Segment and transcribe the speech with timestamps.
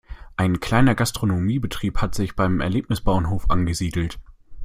[0.35, 4.19] Ein kleiner Gastronomiebetrieb hat sich beim Erlebnisbauernhof angesiedelt.